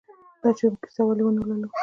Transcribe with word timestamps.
دا 0.41 0.49
چې 0.57 0.63
موږ 0.71 0.79
کیسه 0.83 1.01
ولې 1.05 1.23
نه 1.35 1.43
لولو؟ 1.47 1.67